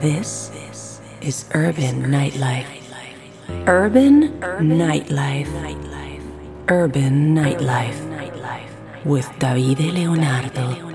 This, 0.00 0.48
this 0.48 1.00
is 1.22 1.48
urban 1.54 2.04
nightlife. 2.12 2.66
Urban 3.66 4.38
nightlife. 4.38 5.48
Urban 6.68 7.34
nightlife. 7.34 9.04
With 9.04 9.26
Davide 9.38 9.92
Leonardo. 9.94 10.93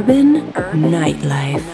Urban, 0.00 0.50
Urban. 0.56 0.90
Nightlife. 0.90 1.69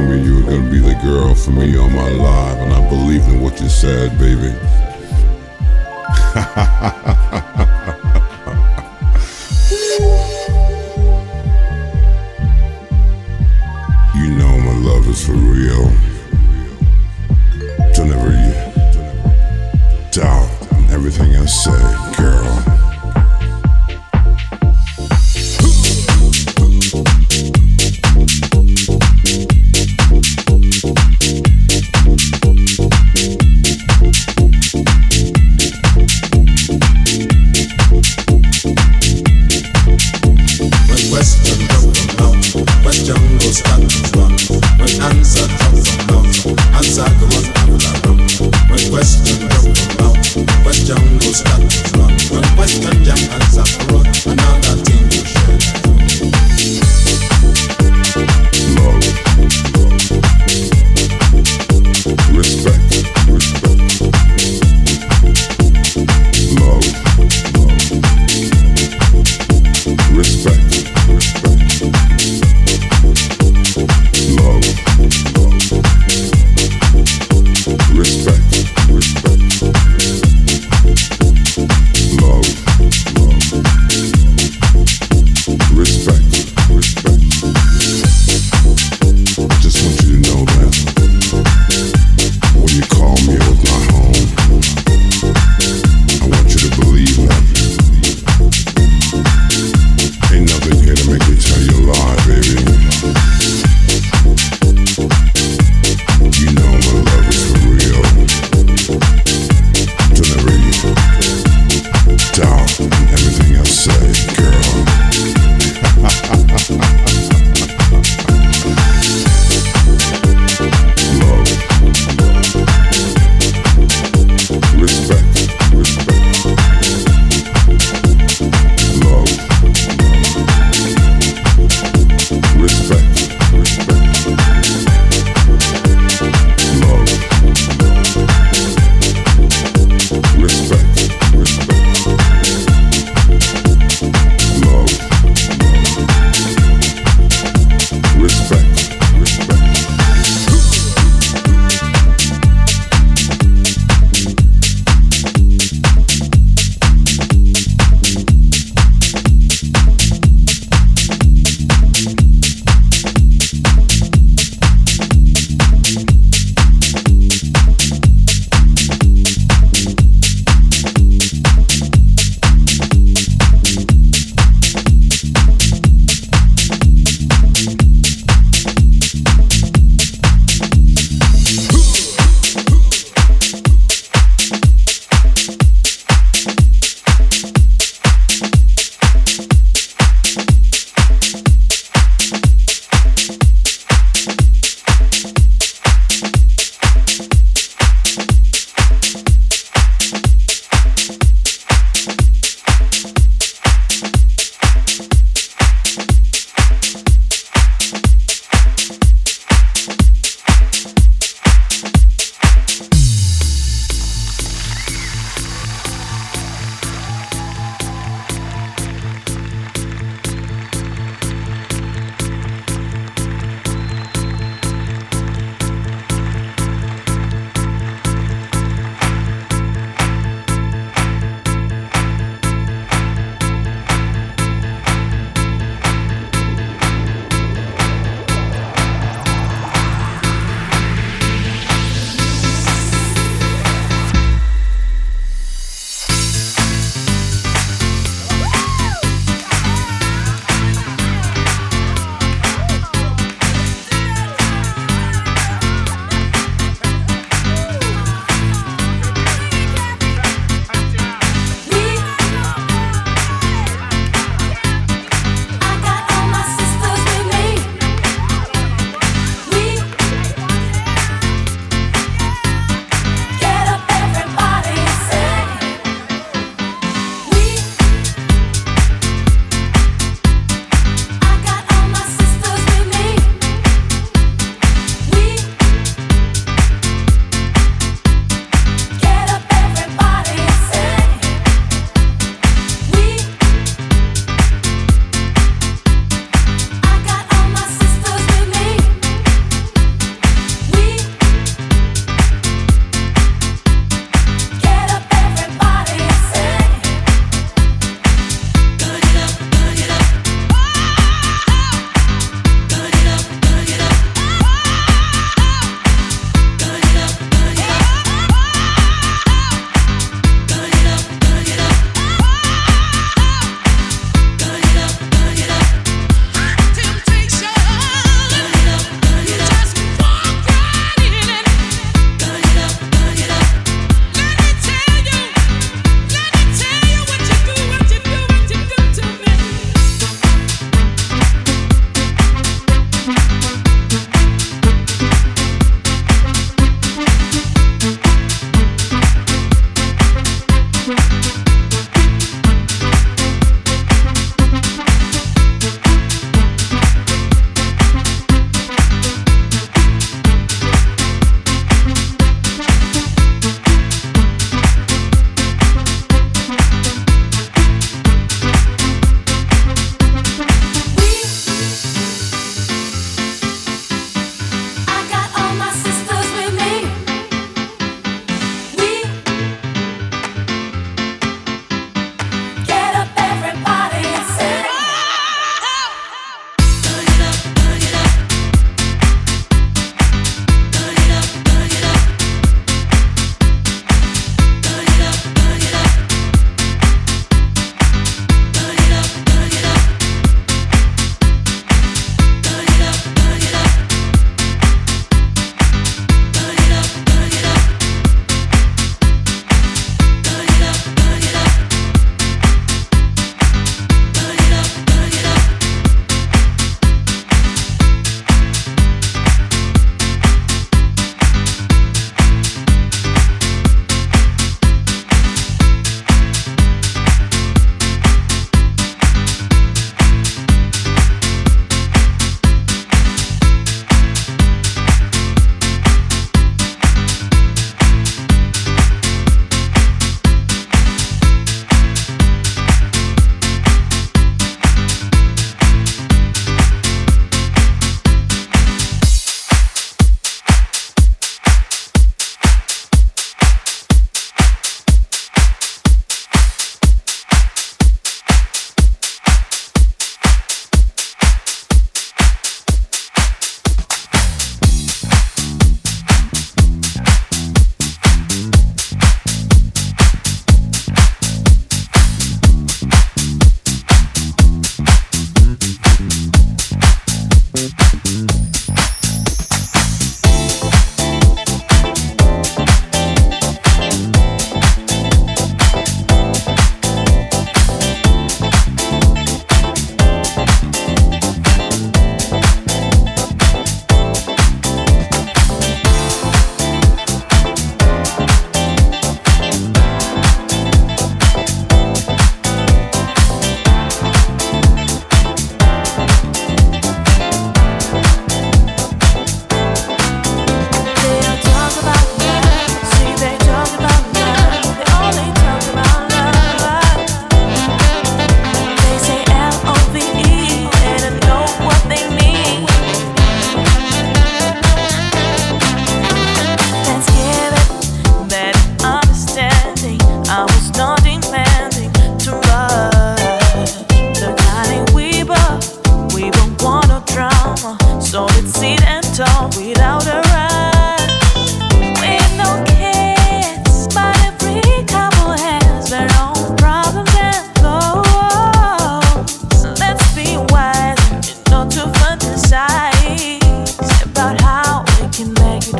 told 0.00 0.12
me 0.12 0.24
you 0.24 0.34
were 0.36 0.42
gonna 0.42 0.70
be 0.70 0.78
the 0.78 0.94
girl 1.02 1.34
for 1.34 1.50
me 1.50 1.76
all 1.76 1.90
my 1.90 2.08
life, 2.10 2.58
and 2.58 2.72
I 2.72 2.88
believed 2.88 3.28
in 3.28 3.40
what 3.40 3.60
you 3.60 3.68
said, 3.68 4.18
baby. 4.18 4.54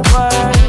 word 0.08 0.59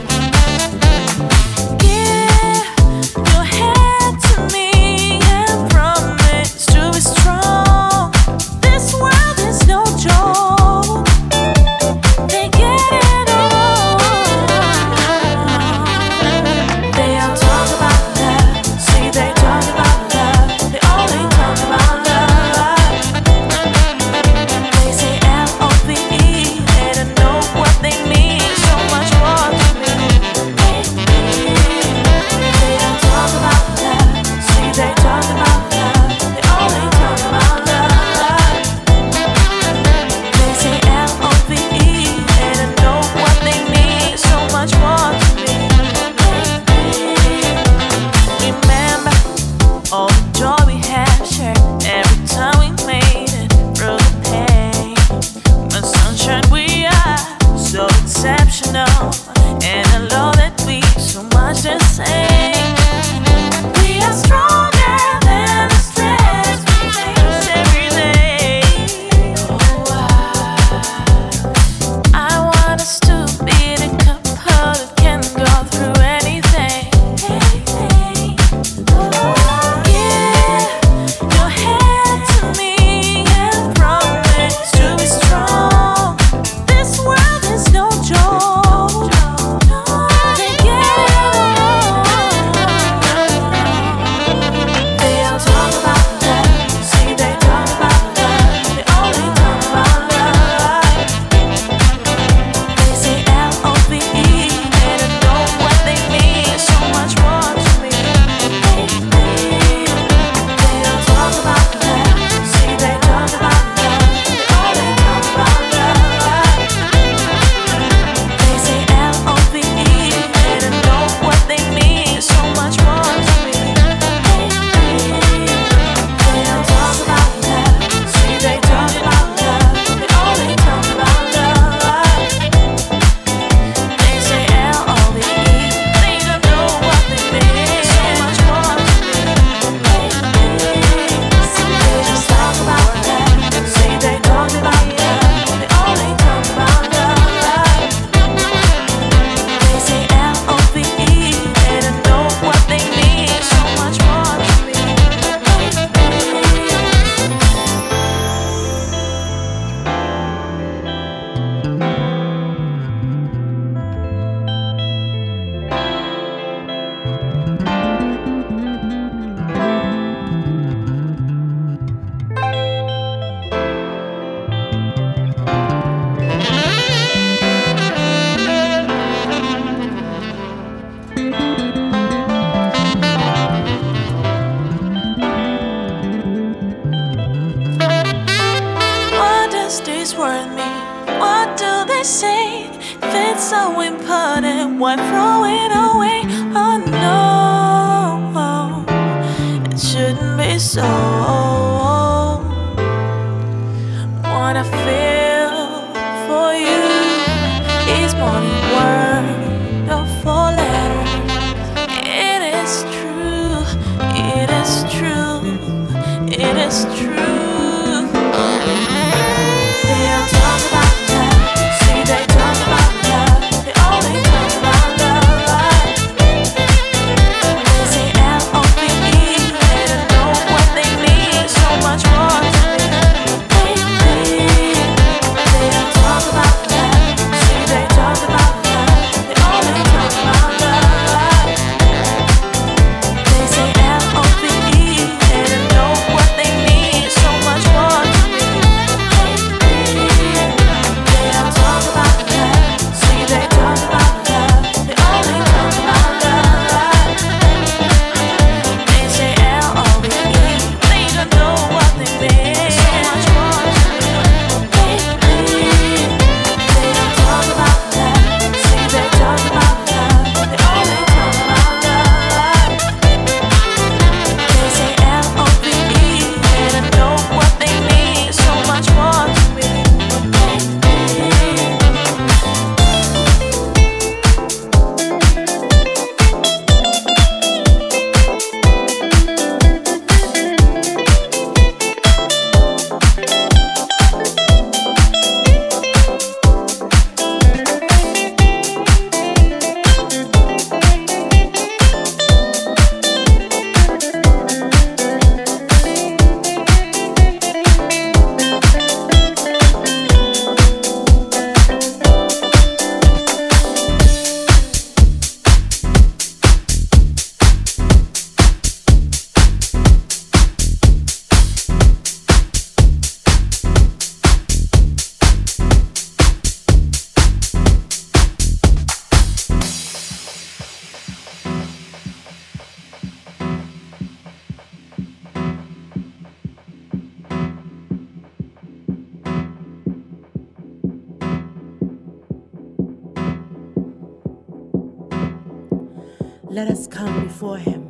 let 346.52 346.68
us 346.68 346.86
come 346.86 347.24
before 347.24 347.58
him 347.58 347.88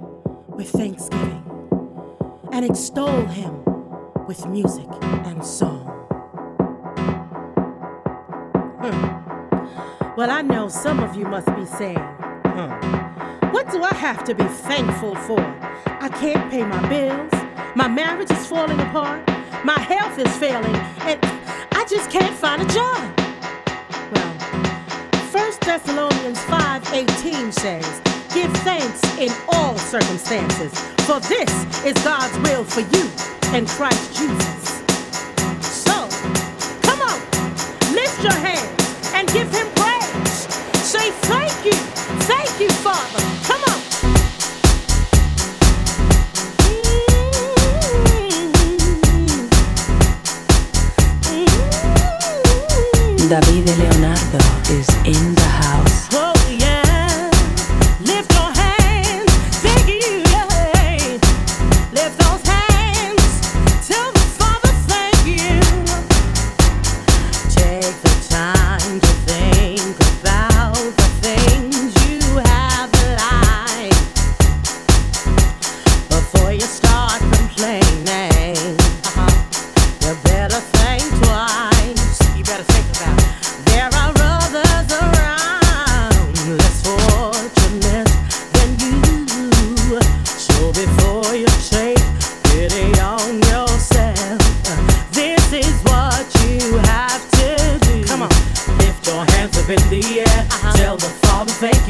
with 0.48 0.70
thanksgiving 0.70 1.44
and 2.52 2.64
extol 2.64 3.26
him 3.26 3.64
with 4.28 4.46
music 4.46 4.86
and 5.02 5.44
song. 5.44 5.88
Hmm. 8.84 10.16
Well, 10.16 10.30
I 10.30 10.44
know 10.44 10.68
some 10.68 11.00
of 11.00 11.16
you 11.16 11.26
must 11.26 11.48
be 11.56 11.66
saying, 11.66 11.98
hmm, 11.98 13.50
What 13.52 13.72
do 13.72 13.82
I 13.82 13.96
have 13.96 14.24
to 14.26 14.36
be 14.36 14.44
thankful 14.44 15.16
for? 15.16 15.40
I 16.00 16.10
can't 16.20 16.52
pay 16.52 16.64
my 16.64 16.88
bills, 16.88 17.34
my 17.76 17.88
marriage 17.88 18.30
is 18.30 18.46
falling 18.46 18.80
apart, 18.80 19.28
my 19.66 19.80
health 19.80 20.20
is 20.20 20.38
failing, 20.38 20.76
and 21.10 21.20
I 21.72 21.84
just 21.90 22.12
can't 22.12 22.36
find 22.36 22.62
a 22.62 22.66
job. 22.72 23.20
Well, 24.14 24.34
1 25.32 25.54
Thessalonians 25.62 26.40
5:18 26.42 27.52
says, 27.52 28.11
Give 28.34 28.52
thanks 28.64 29.04
in 29.18 29.30
all 29.50 29.78
circumstances, 29.78 30.72
for 31.06 31.20
this 31.22 31.52
is 31.86 31.94
God's 32.04 32.38
will 32.40 32.64
for 32.64 32.82
you 32.82 33.10
in 33.58 33.66
Christ 33.66 34.18
Jesus. 34.18 34.82
So, 35.62 36.08
come 36.82 37.02
on, 37.02 37.20
lift 37.94 38.24
your 38.24 38.34
hands 38.34 39.14
and 39.14 39.28
give 39.30 39.52
Him 39.54 39.68
praise. 39.76 40.32
Say, 40.84 41.12
Thank 41.28 41.66
you, 41.66 41.74
thank 42.28 42.60
you, 42.62 42.70
Father. 42.70 43.20
Come 43.46 43.62
on. 43.64 43.71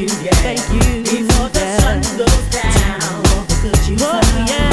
you, 0.02 0.08
yeah. 0.24 0.34
Thank 0.42 0.60
you. 0.72 1.02
Before 1.02 1.48
the 1.50 1.78
sun 1.80 2.00
goes 2.18 2.50
down. 2.50 3.88
You 3.88 3.96
oh. 4.00 4.46
Yeah. 4.48 4.71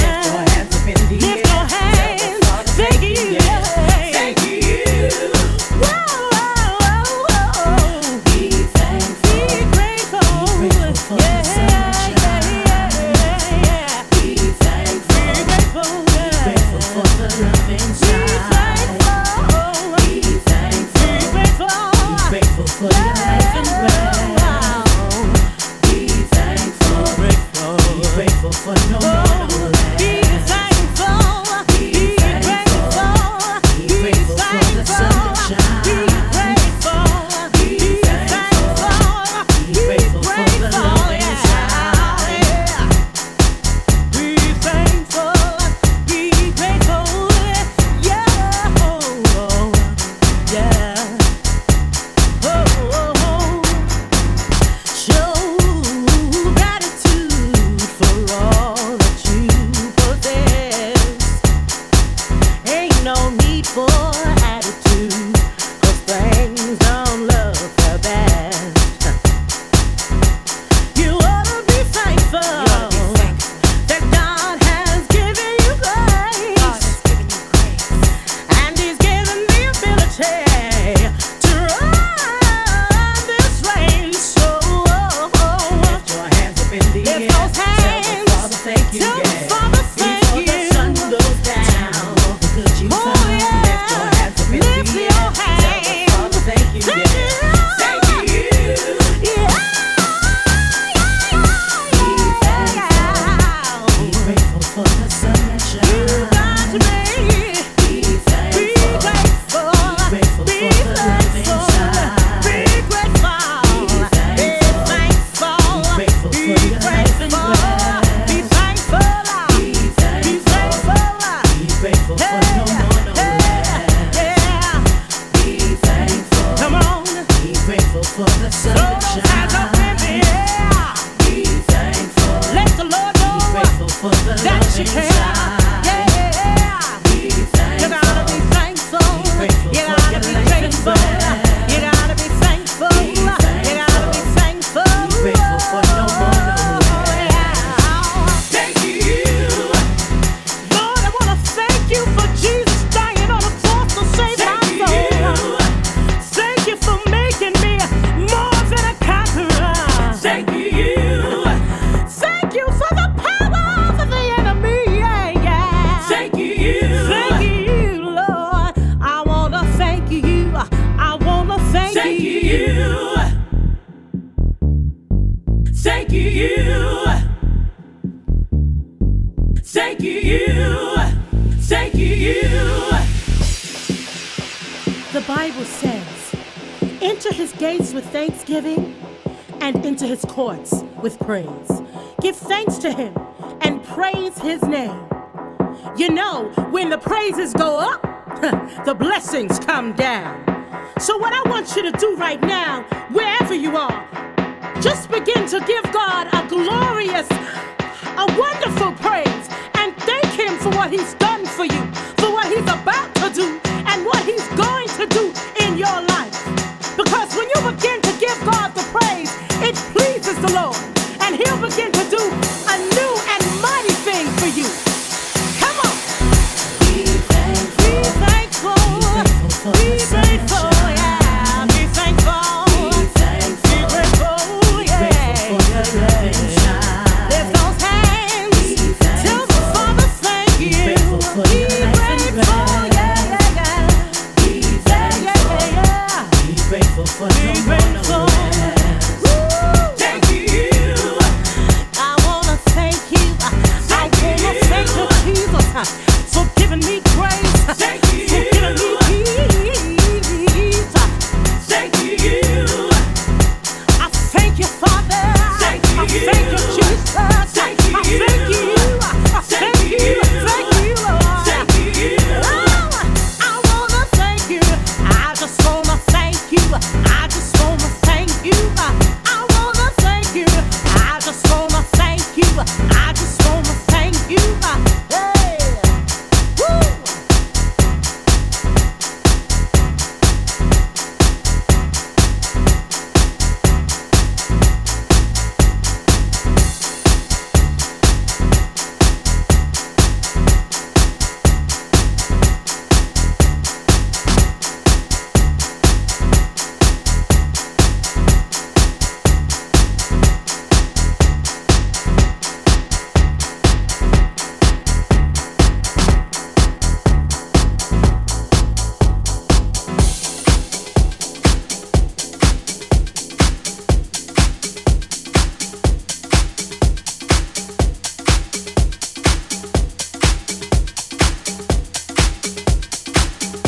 Lord, 220.54 220.89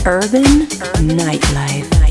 Urban 0.06 0.66
Nightlife. 1.08 2.11